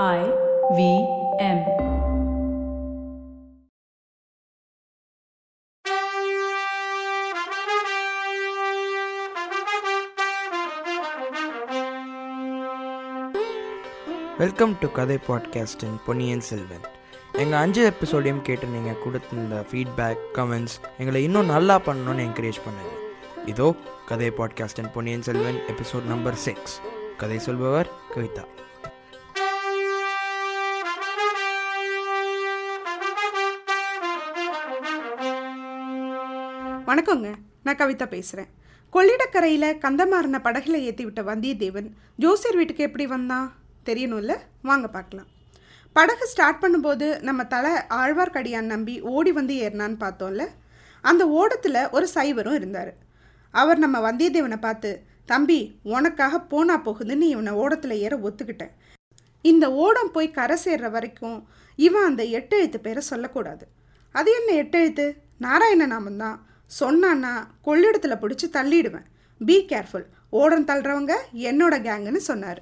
[0.00, 0.20] I
[0.76, 0.82] V
[1.38, 1.58] M.
[14.38, 16.80] Welcome to கதை பாட்காஸ்டின் பொன்னியின் செல்வன்
[17.32, 22.96] எங்கள் அஞ்சு எபிசோடையும் கேட்டு நீங்கள் கொடுத்துருந்த ஃபீட்பேக் கமெண்ட்ஸ் எங்களை இன்னும் நல்லா பண்ணணும்னு என்கரேஜ் பண்ணுங்க.
[23.46, 23.68] இதோ
[24.06, 26.80] கதை பாட்காஸ்டின் Ponniyin Selvan episode number six
[27.16, 28.46] கதை சொல்பவர் கவிதா.
[36.92, 37.28] வணக்கங்க.
[37.64, 38.48] நான் கவிதா பேசுகிறேன்
[38.94, 41.88] கொள்ளிடக்கரையில் கந்தமாறன படகுல ஏற்றி விட்ட வந்தியத்தேவன்
[42.22, 43.46] ஜோசியர் வீட்டுக்கு எப்படி வந்தான்
[43.88, 44.34] தெரியணும்ல?
[44.68, 45.28] வாங்க பார்க்கலாம்.
[45.96, 50.46] படகு ஸ்டார்ட் பண்ணும்போது நம்ம தலை ஆழ்வார்க்கடியான் நம்பி ஓடி வந்து ஏறினான்னு பார்த்தோம்ல?
[51.04, 52.92] அந்த ஓடத்தில் ஒரு சைவரும் இருந்தார்.
[53.54, 54.92] அவர் நம்ம வந்தியத்தேவனை பார்த்து
[55.32, 55.60] தம்பி
[55.96, 58.76] உனக்காக போனா போகுதுன்னு இவனை ஓடத்தில் ஏற ஒத்துக்கிட்டேன்.
[59.44, 61.40] இந்த ஓடம் போய் கரை சேர்ற வரைக்கும்
[61.78, 63.66] இவன் அந்த எட்டு எழுத்து பேரை சொல்லக்கூடாது.
[64.14, 66.38] அது என்ன எட்டு எழுத்து நாராயண நாமம் தான்
[66.80, 67.32] சொன்னான்னா
[67.66, 69.08] கொள்ளிடத்தில் பிடிச்சி தள்ளிடுவேன்.
[69.40, 70.06] பி கேர்ஃபுல்
[70.40, 71.14] ஓடம் தள்ளுறவங்க
[71.48, 72.60] என்னோட கேங்குன்னு சொன்னார்.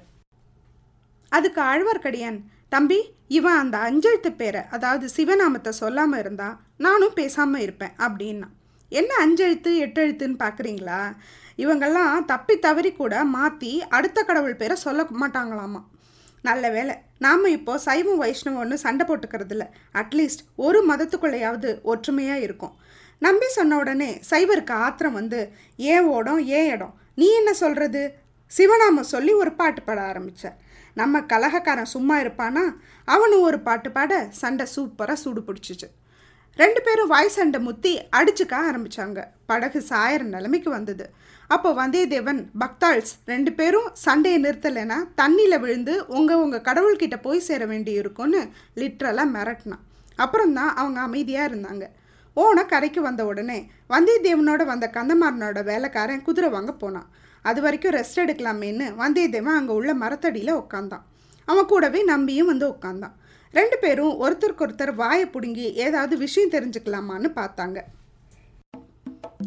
[1.31, 2.39] அதுக்கு ஆழ்வார்க்கடியான்
[2.73, 2.97] தம்பி
[3.37, 6.49] இவன் அந்த அஞ்செழுத்து பேரை அதாவது சிவநாமத்தை சொல்லாமல் இருந்தா
[6.85, 8.47] நானும் பேசாமல் இருப்பேன் அப்படின்னா.
[8.91, 10.99] என்ன அஞ்செழுத்து எட்டெழுத்துன்னு பார்க்குறீங்களா
[11.63, 15.81] இவங்கெல்லாம் தப்பி தவறி கூட மாற்றி அடுத்த கடவுள் பேரை சொல்ல மாட்டாங்களாமா?
[16.47, 16.95] நல்ல வேலை
[17.25, 19.67] நாம் இப்போ சைவம் வைஷ்ணவம்னு சண்டை போட்டுக்கிறது இல்லை
[20.01, 22.75] அட்லீஸ்ட் ஒரு மதத்துக்குள்ளேயாவது ஒற்றுமையாக இருக்கும்.
[23.25, 25.39] நம்பி சொன்ன உடனே சைவருக்கு ஆத்திரம் வந்து
[25.93, 26.41] ஏன் ஓடம்?
[26.59, 26.93] ஏன் இடம்?
[27.19, 28.01] நீ என்ன சொல்கிறது
[28.51, 30.59] சிவநாம சொல்லி ஒரு பாட்டு பாட ஆரம்பித்தார்
[30.99, 32.63] நம்ம கலகக்காரன் சும்மா இருப்பானா?
[33.05, 35.87] அவனும் ஒரு பாட்டு பாட சண்டை சூப்பராக சூடு பிடிச்சிச்சு.
[36.61, 39.19] ரெண்டு பேரும் வாய் சண்டை முத்தி அடிச்சுக்க ஆரம்பிச்சாங்க.
[39.49, 41.05] படகு சாயிற நிலைமைக்கு வந்தது.
[41.55, 47.93] அப்போ வந்தியத்தேவன் பக்தாள்ஸ் ரெண்டு பேரும் சண்டையை நிறுத்தலைன்னா தண்ணியில் விழுந்து உங்கள் உங்கள் கடவுள்கிட்ட போய் சேர வேண்டி
[48.01, 48.41] இருக்கும்னு
[48.81, 49.83] லிட்ரலாக மிரட்டினான்.
[50.23, 51.85] அப்புறம் தான் அவங்க அமைதியாக இருந்தாங்க.
[52.35, 53.57] ஓன கரைக்கு வந்த உடனே
[53.89, 57.09] வந்தியத்தேவனோட வந்த கந்தமாறனோட வேலைக்காரன் குதிரை வாங்க போனான்.
[57.41, 61.03] அது வரைக்கும் ரெஸ்ட் எடுக்கலாமேன்னு வந்தியத்தேவன் அங்கே உள்ள மரத்தடியில் உட்காந்தான்
[61.45, 63.15] அவன் கூடவே நம்பியும் வந்து உட்காந்தான்
[63.53, 67.79] ரெண்டு பேரும் ஒருத்தருக்கு ஒருத்தர் வாயை பிடுங்கி ஏதாவது விஷயம் தெரிஞ்சுக்கலாமான்னு பார்த்தாங்க.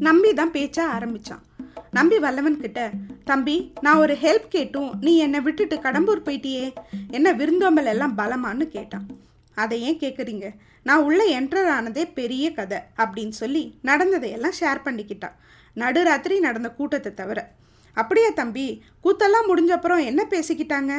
[0.06, 1.42] நம்பி தான் பேச்ச ஆரம்பிச்சான்.
[1.90, 2.90] நம்பி வல்லவன் கிட்ட
[3.24, 4.90] தம்பி நான் ஒரு ஹெல்ப் கேட்டும்.
[5.00, 6.66] நீ என்னை விட்டுட்டு கடம்பூர் போயிட்டியே?
[7.10, 9.06] என்ன விருந்தோம்பல் எல்லாம் பலமான்னு கேட்டான்.
[9.54, 10.46] அதை ஏன் கேட்குறீங்க
[10.82, 15.36] நான் உள்ளே என்டர் ஆனதே பெரிய கதை அப்படின்னு சொல்லி நடந்ததையெல்லாம் ஷேர் பண்ணிக்கிட்டான்
[15.76, 17.50] நடுராத்திரி நடந்த கூட்டத்தை தவிர.
[17.94, 20.92] அப்படியா தம்பி கூத்தெல்லாம் முடிஞ்சப்புறம் என்ன பேசிக்கிட்டாங்க?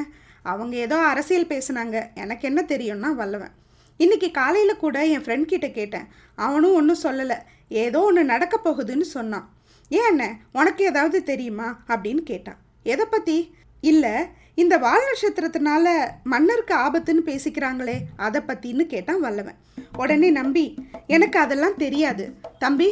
[0.43, 2.15] அவங்க ஏதோ அரசியல் பேசுனாங்க.
[2.15, 3.53] எனக்கு என்ன தெரியும்னா வல்லவன்.
[3.97, 6.07] இன்னைக்கு காலையில் கூட என் ஃப்ரெண்ட் கிட்ட கேட்டேன்.
[6.35, 7.37] அவனும் ஒன்றும் சொல்லலை.
[7.67, 9.53] ஏதோ ஒன்று நடக்க போகுதுன்னு சொன்னான்.
[9.89, 11.79] ஏன் அண்ணே உனக்கு ஏதாவது தெரியுமா?
[11.87, 12.57] அப்படின்னு கேட்டான்.
[12.83, 14.11] எதை பற்றி இல்லை
[14.55, 15.87] இந்த வால் நட்சத்திரத்தினால
[16.23, 19.57] மன்னருக்கு ஆபத்துன்னு பேசிக்கிறாங்களே அதை பற்றின்னு கேட்டான் வல்லவன்.
[19.97, 20.65] உடனே நம்பி
[21.07, 22.25] எனக்கு அதெல்லாம் தெரியாது.
[22.59, 22.87] தம்பி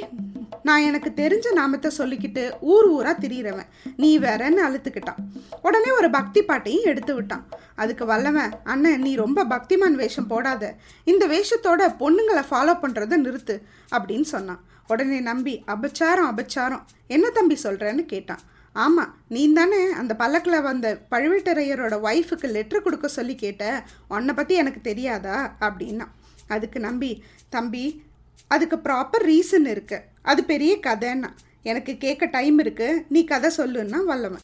[0.67, 2.43] நான் எனக்கு தெரிஞ்ச நாமத்தை சொல்லிக்கிட்டு
[2.73, 3.69] ஊர் ஊராக திரியிறவன்.
[3.97, 5.21] நீ வேறன்னு அழுத்துக்கிட்டான்.
[5.61, 7.45] உடனே ஒரு பக்தி பாட்டையும் எடுத்து விட்டான்.
[7.75, 10.73] அதுக்கு வல்லவன் அண்ணன் நீ ரொம்ப பக்திமான் வேஷம் போடாத.
[11.03, 13.57] இந்த வேஷத்தோட பொண்ணுங்களை ஃபாலோ பண்ணுறதை நிறுத்து
[13.95, 14.61] அப்படின்னு சொன்னான்.
[14.87, 16.83] உடனே நம்பி அபச்சாரம் அபச்சாரம்.
[17.07, 18.43] என்ன தம்பி சொல்கிறேன்னு கேட்டான்.
[18.73, 24.81] ஆமாம் நீ தானே அந்த பல்லக்கில் வந்த பழுவேட்டரையரோட ஒய்ஃபுக்கு லெட்ரு கொடுக்க சொல்லி கேட்ட உன்னை பற்றி எனக்கு
[24.81, 25.55] தெரியாதா?
[25.59, 26.07] அப்படின்னா
[26.47, 28.03] அதுக்கு நம்பி தம்பி
[28.47, 30.01] அதுக்கு ப்ராப்பர் ரீசன் இருக்கு.
[30.21, 31.29] அது பெரிய கதைன்னா
[31.63, 33.05] எனக்கு கேட்க டைம் இருக்கு.
[33.09, 34.39] நீ கதை சொல்லுன்னா வல்லவன்.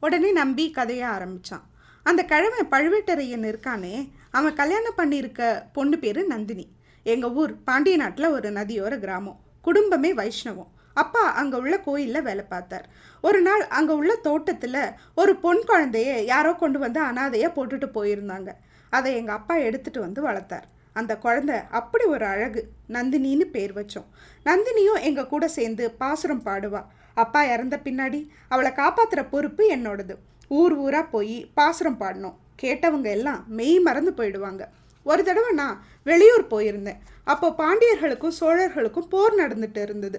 [0.00, 1.66] உடனே நம்பி கதைய ஆரம்பிச்சான்.
[2.02, 6.66] அந்த கிழவன் பழுவேட்டரையன் இருக்கானே அவன் கல்யாணம் பண்ணியிருக்க பொண்ணு பேர் நந்தினி.
[7.02, 9.40] எங்கள் ஊர் பாண்டிய நாட்டில் ஒரு நதியோர கிராமம்.
[9.62, 10.72] குடும்பமே வைஷ்ணவம்.
[11.02, 12.86] அப்பா அங்கே உள்ள கோயிலில் வேலை பார்த்தார்.
[13.28, 14.82] ஒரு நாள் அங்கே உள்ள தோட்டத்தில்
[15.20, 18.50] ஒரு பொன் குழந்தைய யாரோ கொண்டு வந்து அனாதையாக போட்டுட்டு போயிருந்தாங்க.
[18.96, 20.66] அதை எங்கள் அப்பா எடுத்துகிட்டு வந்து வளர்த்தார்.
[20.98, 22.60] அந்த குழந்தை அப்படி ஒரு அழகு
[22.94, 24.08] நந்தினின்னு பேர் வச்சோம்.
[24.48, 26.82] நந்தினியும் எங்கள் கூட சேர்ந்து பாசுரம் பாடுவா.
[27.24, 28.20] அப்பா இறந்த பின்னாடி
[28.52, 30.14] அவளை காப்பாற்றுற பொறுப்பு என்னோடது.
[30.60, 32.36] ஊர் ஊராக போய் பாசுரம் பாடணும்.
[32.62, 34.62] கேட்டவங்க எல்லாம் மெய் மறந்து போயிடுவாங்க.
[35.10, 35.76] ஒரு தடவை நான்
[36.08, 37.00] வெளியூர் போயிருந்தேன்.
[37.32, 40.18] அப்போ பாண்டியர்களுக்கும் சோழர்களுக்கும் போர் நடந்துட்டு இருந்தது.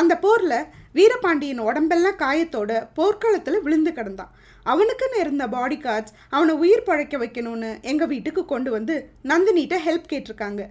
[0.00, 0.58] அந்த போரில்
[0.98, 4.32] வீரபாண்டியன் உடம்பெல்லாம் காயத்தோட போர்க்களத்தில் விழுந்து கிடந்தான்.
[4.72, 8.94] அவனுக்குன்னு இருந்த பாடி கார்ட்ஸ் அவனை உயிர் பழைக்க வைக்கணும்னு எங்கள் வீட்டுக்கு கொண்டு வந்து
[9.30, 10.62] நந்தினிகிட்ட ஹெல்ப் கேட்டிருக்காங்க.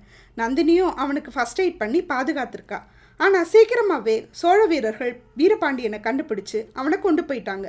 [0.41, 2.79] நந்தினியும் அவனுக்கு ஃபஸ்ட் எய்ட் பண்ணி பாதுகாத்திருக்கா.
[3.19, 7.67] ஆனால் சீக்கிரமாகவே சோழ வீரர்கள் வீரபாண்டியனை கண்டுபிடிச்சு அவனை கொண்டு போயிட்டாங்க.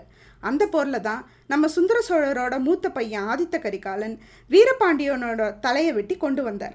[0.50, 1.20] அந்த போரில் தான்
[1.52, 4.16] நம்ம சுந்தர சோழரோட மூத்த பையன் ஆதித்த கரிகாலன்
[4.54, 6.74] வீரபாண்டியனோட தலையை வெட்டி கொண்டு வந்தார்.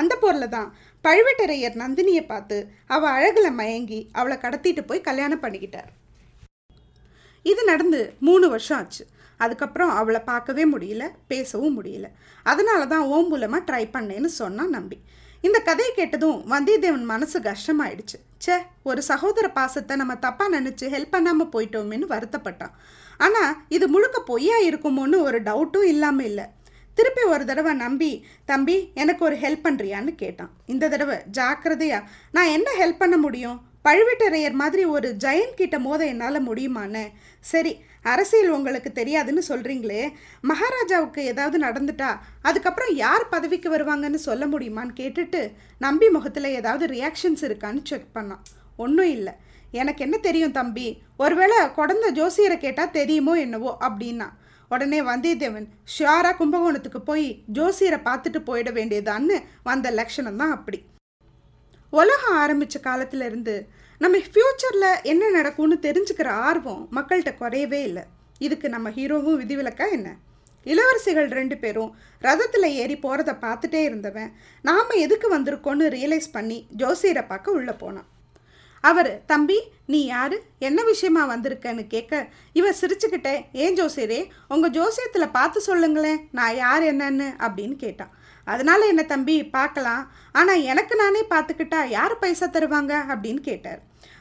[0.00, 0.68] அந்த போரில் தான்.
[1.04, 2.56] பழுவேட்டரையர் நந்தினியை பார்த்து
[2.94, 5.90] அவள் அழகில் மயங்கி அவளை கடத்திட்டு போய் கல்யாணம் பண்ணிக்கிட்டார்.
[7.52, 9.04] இது நடந்து மூணு வருஷம் ஆச்சு.
[9.44, 12.08] அதுக்கப்புறம் அவளை பார்க்கவே முடியல பேசவும் முடியல.
[12.52, 14.98] அதனால தான் ஓம் மூலமாக ட்ரை பண்ணேன்னு சொன்னான் நம்பி.
[15.46, 18.18] இந்த கதையை கேட்டதும் வந்தியத்தேவன் மனசு கஷ்டமாயிடுச்சு.
[18.44, 18.56] ச்சே
[18.90, 22.74] ஒரு சகோதர பாசத்தை நம்ம தப்பாக நினச்சி ஹெல்ப் பண்ணாமல் போயிட்டோமேன்னு வருத்தப்பட்டான்.
[23.24, 26.46] ஆனால் இது முழுக்க பொய்யா இருக்குமோன்னு ஒரு டவுட்டும் இல்லாமல் இல்லை.
[26.94, 30.50] திருப்பி ஒரு தடவை நம்பி தம்பி எனக்கு ஒரு ஹெல்ப் பண்ணுறியான்னு கேட்டான்.
[30.66, 32.02] இந்த தடவை ஜாக்கிரதையா
[32.32, 33.60] நான் என்ன ஹெல்ப் பண்ண முடியும்?
[33.84, 37.04] பழுவேட்டரையர் மாதிரி ஒரு ஜெயன் கிட்ட மோத என்னால் முடியுமான்னு?
[37.40, 37.72] சரி
[38.02, 40.12] அரசியல் உங்களுக்கு தெரியாதுன்னு சொல்கிறீங்களே
[40.42, 42.10] மகாராஜாவுக்கு ஏதாவது நடந்துட்டா
[42.42, 48.44] அதுக்கப்புறம் யார் பதவிக்கு வருவாங்கன்னு சொல்ல முடியுமான்னு கேட்டுட்டு நம்பி முகத்தில் ஏதாவது ரியாக்ஷன்ஸ் இருக்கான்னு செக் பண்ணான்.
[48.76, 49.32] ஒன்றும் இல்லை.
[49.70, 51.02] எனக்கு என்ன தெரியும் தம்பி?
[51.16, 53.76] ஒருவேளை குடந்த ஜோசியரை கேட்டால் தெரியுமோ என்னவோ?
[53.80, 54.28] அப்படின்னா
[54.72, 57.26] உடனே வந்தியத்தேவன் ஷியாராக கும்பகோணத்துக்கு போய்
[57.58, 59.36] ஜோசியரை பார்த்துட்டு போயிட வேண்டியதான்னு
[59.68, 60.78] வந்த லட்சணம் தான் அப்படி.
[61.92, 63.54] உலகம் ஆரம்பித்த காலத்திலேருந்து
[64.02, 68.04] நம்ம ஃப்யூச்சரில் என்ன நடக்கும்னு தெரிஞ்சுக்கிற ஆர்வம் மக்கள்கிட்ட குறையவே இல்லை.
[68.46, 70.08] இதுக்கு நம்ம ஹீரோவும் விதிவிலக்கா என்ன?
[70.66, 71.92] இளவரசிகள் ரெண்டு பேரும்
[72.26, 74.30] ரதத்தில் ஏறி போகிறத பார்த்துட்டே இருந்தவன்
[74.68, 78.08] நாம் எதுக்கு வந்திருக்கோன்னு ரியலைஸ் பண்ணி ஜோசியரை பார்க்க உள்ளே போனான்.
[78.88, 80.36] அவர் தம்பி நீ யாரு?
[80.58, 82.22] என்ன விஷயமா வந்திருக்கன்னு கேட்க
[82.58, 87.28] இவர் சிரிச்சுக்கிட்டே ஏன் ஜோசியரே உங்கள் ஜோசியத்தில் பார்த்து சொல்லுங்களேன் நான் யார் என்னன்னு?
[87.46, 88.12] அப்படின்னு கேட்டான்
[88.46, 90.02] அதனால என்ன தம்பி பார்க்கலாம்.
[90.32, 92.92] ஆனால் எனக்கு நானே பார்த்துக்கிட்டா யார் பைசா தருவாங்க?
[93.12, 93.80] அப்படின்னு கேட்டார்.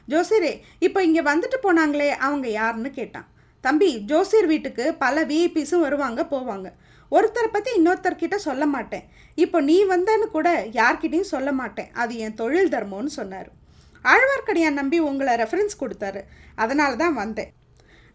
[0.10, 2.92] ஜோசியரே இப்போ இங்கே வந்துட்டு போனாங்களே அவங்க யாருன்னு?
[3.00, 3.28] கேட்டான்.
[3.62, 6.68] தம்பி ஜோசியர் வீட்டுக்கு பல விஐபிஸும் வருவாங்க போவாங்க.
[7.12, 9.08] ஒருத்தரை பற்றி இன்னொருத்தர்கிட்ட சொல்ல மாட்டேன்.
[9.44, 10.50] இப்போ நீ வந்தேன்னு கூட
[10.80, 11.90] யார்கிட்டையும் சொல்ல மாட்டேன்.
[11.94, 13.50] அது என் தொழில் தர்மம்னு சொன்னார்.
[14.04, 16.22] ஆழ்வார்க்கடியான் நம்பி உங்களை ரெஃபரன்ஸ் கொடுத்தாரு.
[16.56, 17.52] அதனால தான் வந்தேன்.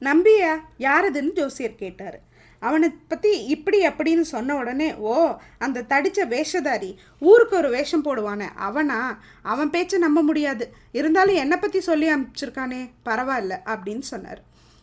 [0.01, 2.21] நம்பியா யாரதுன்னு ஜோசியர் கேட்டார்.
[2.61, 9.19] அவனை பற்றி இப்படி அப்படின்னு சொன்ன உடனே ஓ அந்த தடித்த வேஷதாரி ஊருக்கு ஒரு வேஷம் போடுவானே அவனா?
[9.43, 10.75] அவன் பேச்சை நம்ப முடியாது.
[10.93, 14.41] இருந்தாலும் என்னை பற்றி சொல்லி அனுப்பிச்சிருக்கானே பரவாயில்ல அப்படின்னு சொன்னார்.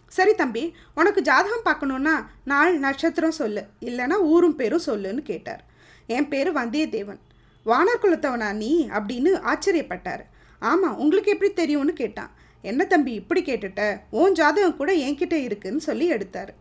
[0.08, 5.64] சரி தம்பி உனக்கு ஜாதகம் பார்க்கணுன்னா நாள் நட்சத்திரம் சொல்லு இல்லைன்னா ஊரும் பேரும் சொல்லுன்னு கேட்டார்.
[6.08, 7.22] என் பேர் வந்தியத்தேவன்.
[7.66, 8.88] வானர் குலத்தவனா நீ?
[8.88, 10.24] அப்படின்னு ஆச்சரியப்பட்டார்.
[10.70, 12.32] ஆமாம் உங்களுக்கு எப்படி தெரியும்னு கேட்டான்.
[12.62, 13.82] என்ன தம்பி இப்படி கேட்டுட்ட?
[14.10, 16.52] உன் ஜாதகம் கூட என்கிட்ட இருக்குன்னு சொல்லி எடுத்தார்.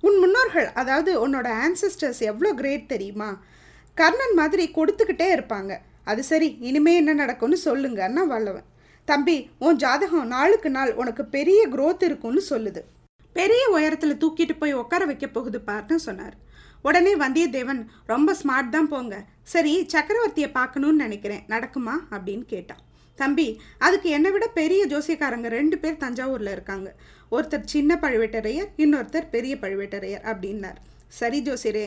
[0.00, 3.30] உன் முன்னோர்கள் அதாவது உன்னோட ஆன்சஸ்டர்ஸ் எவ்வளோ கிரேட் தெரியுமா?
[3.94, 5.72] கர்ணன் மாதிரி கொடுத்துக்கிட்டே இருப்பாங்க.
[6.04, 8.68] அது சரி இனிமே என்ன நடக்கும்னு சொல்லுங்கன்னா வல்லவன்.
[9.08, 12.80] தம்பி உன் ஜாதகம் நாளுக்கு நாள் உனக்கு பெரிய குரோத் இருக்கும்னு சொல்லுது.
[13.32, 16.36] பெரிய உயரத்தில் தூக்கிட்டு போய் உட்கார வைக்க போகுது பார்ன்னு சொன்னார்.
[16.82, 19.16] உடனே வந்தியத்தேவன் ரொம்ப ஸ்மார்ட் தான் போங்க.
[19.42, 21.44] சரி சக்கரவர்த்தியை பார்க்கணும்னு நினைக்கிறேன்.
[21.48, 21.94] நடக்குமா?
[22.10, 22.82] அப்படின்னு கேட்டான்.
[23.22, 23.48] தம்பி
[23.86, 26.88] அதுக்கு என்னை விட பெரிய ஜோசியக்காரங்க ரெண்டு பேர் தஞ்சாவூரில் இருக்காங்க.
[27.34, 30.80] ஒருத்தர் சின்ன பழுவேட்டரையர் இன்னொருத்தர் பெரிய பழுவேட்டரையர் அப்படின்னார்.
[31.20, 31.86] சரி ஜோசியரே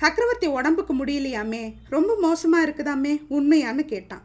[0.00, 1.62] சக்கரவர்த்தி உடம்புக்கு முடியலையாமே?
[1.94, 3.14] ரொம்ப மோசமாக இருக்குதாமே?
[3.36, 4.24] உண்மையான்னு கேட்டான்.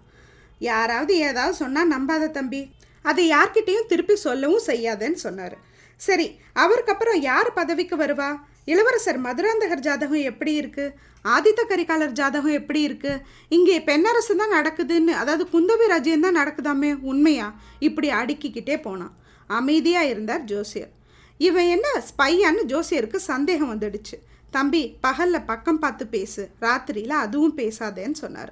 [0.69, 2.61] யாராவது ஏதாவது சொன்னால் நம்பாத தம்பி.
[3.09, 5.57] அதை யார்கிட்டேயும் திருப்பி சொல்லவும் செய்யாதேன்னு சொன்னார்.
[6.01, 6.27] சரி
[6.63, 8.29] அவருக்கு அப்புறம் யார் பதவிக்கு வருவா?
[8.71, 10.93] இளவரசர் மதுராந்தகர் ஜாதகம் எப்படி இருக்குது
[11.35, 13.21] ஆதித்த கரிகாலர் ஜாதகம் எப்படி இருக்குது
[13.55, 17.47] இங்கே பெண்ணரசு தான் நடக்குதுன்னு அதாவது குந்தவி ராஜ்யம் தான் நடக்குதாமே உண்மையா?
[17.87, 19.13] இப்படி அடுக்கிக்கிட்டே போனான்.
[19.59, 20.91] அமைதியாக இருந்தார் ஜோசியர்.
[21.39, 24.17] இவன் என்ன ஸ்பையான்னு ஜோசியருக்கு சந்தேகம் வந்துடுச்சு.
[24.55, 28.51] தம்பி பகல்ல பக்கம் பார்த்து பேசு ராத்திரியில் அதுவும் பேசாதேன்னு சொன்னார்.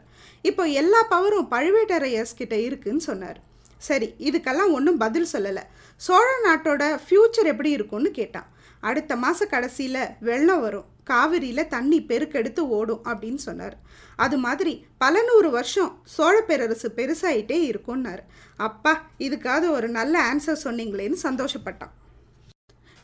[0.49, 3.39] இப்போ எல்லா பவரும் பழுவேட்டரையர்ஸ் கிட்ட இருக்குன்னு சொன்னார்.
[3.87, 5.63] சரி இதுக்கெல்லாம் ஒன்றும் பதில் சொல்லலை.
[6.01, 8.47] சோழ நாட்டோட ஃப்யூச்சர் எப்படி இருக்கும்னு கேட்டான்.
[8.89, 10.87] அடுத்த மாத கடைசியில் வெள்ளம் வரும்.
[11.09, 13.75] காவிரியில் தண்ணி பெருக்கெடுத்து ஓடும் அப்படின்னு சொன்னார்.
[14.23, 14.73] அது மாதிரி
[15.03, 18.23] பல நூறு வருஷம் சோழ பேரரசு பெருசாயிட்டே இருக்கும்னாரு.
[18.67, 18.93] அப்பா
[19.27, 21.93] இதுக்காவது ஒரு நல்ல ஆன்சர் சொன்னீங்களேன்னு சந்தோஷப்பட்டான்.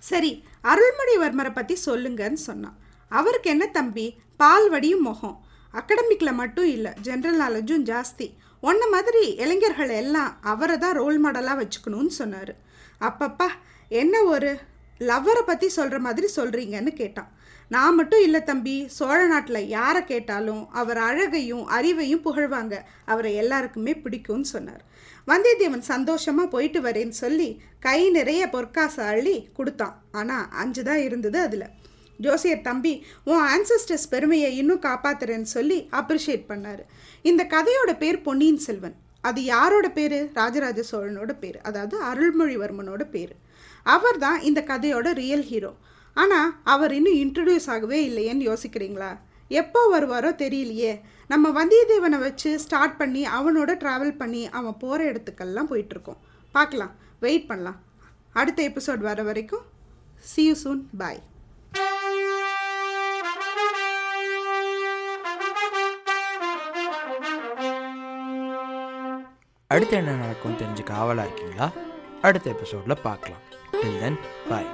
[0.10, 0.32] சரி
[0.72, 2.78] அருள்மொழிவர்மரை பற்றி சொல்லுங்கன்னு சொன்னான்.
[3.20, 4.08] அவருக்கு என்ன தம்பி?
[4.42, 5.38] பால் வடியும் முகம்.
[5.80, 8.28] அகடமிக்கில் மட்டும் இல்லை ஜென்ரல் நாலேஜும் ஜாஸ்தி.
[8.70, 12.54] ஒன்ன மாதிரி இளைஞர்கள் எல்லாம் அவரை தான் ரோல் மாடலாக வச்சுக்கணும்னு சொன்னார்.
[13.08, 13.48] அப்பப்பா
[14.02, 14.52] என்ன ஒரு
[15.10, 17.29] லவ்வரை பற்றி சொல்கிற மாதிரி சொல்கிறீங்கன்னு கேட்டான்.
[17.74, 22.75] நான் மட்டும் இல்லை தம்பி சோழ நாட்டில் யாரை கேட்டாலும் அவர் அழகையும் அறிவையும் புகழ்வாங்க.
[23.12, 24.81] அவரை எல்லாருக்குமே பிடிக்கும்னு சொன்னார்.
[25.29, 27.50] வந்தியத்தேவன் சந்தோஷமாக போயிட்டு வரேன்னு சொல்லி
[27.86, 29.96] கை நிறைய பொற்காசை அள்ளி கொடுத்தான்.
[30.12, 31.70] ஆனால் அஞ்சு தான் இருந்தது அதில்.
[32.25, 32.93] ஜோசியர் தம்பி
[33.29, 36.84] உன் ஆன்சஸ்டர்ஸ் பெருமையை இன்னும் காப்பாத்துறேன்னு சொல்லி அப்ரிஷியேட் பண்ணார்.
[37.29, 38.98] இந்த கதையோட பேர் பொன்னியின் செல்வன்.
[39.29, 40.20] அது யாரோட பேர்?
[40.34, 41.58] ராஜராஜ சோழனோட பேர்.
[41.62, 43.34] அதாவது அருள்மொழிவர்மனோட பேர்.
[43.84, 45.74] அவர் தான் இந்த கதையோட ரியல் ஹீரோ
[46.14, 49.12] ஆனால் அவர் இன்னும் இன்ட்ரடியூஸ் ஆகவே இல்லையேன்னு யோசிக்கிறீங்களா?
[49.48, 51.00] எப்போ வருவாரோ தெரியலையே.
[51.28, 56.22] நம்ம வந்தியத்தேவனை வச்சு ஸ்டார்ட் பண்ணி அவனோட ட்ராவல் பண்ணி அவன் போகிற இடத்துக்கெல்லாம் போயிட்டுருக்கோம்.
[56.52, 56.94] பார்க்கலாம்.
[57.20, 57.80] வெயிட் பண்ணலாம்.
[58.34, 59.66] அடுத்த எபிசோட் வர வரைக்கும்
[60.32, 61.22] see சூன் பாய்
[69.70, 71.72] அடுத்து என்ன நடக்கும் தெரிஞ்சுக்க ஆவலாக இருக்கீங்களா?
[72.22, 73.44] அடுத்த எபிசோடில் பார்க்கலாம்.
[73.82, 74.18] டில் தென்
[74.50, 74.70] பாய்